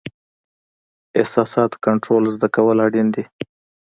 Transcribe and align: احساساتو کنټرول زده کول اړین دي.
احساساتو 1.19 1.77
کنټرول 1.85 2.23
زده 2.35 2.47
کول 2.55 2.77
اړین 2.85 3.07
دي. 3.15 3.23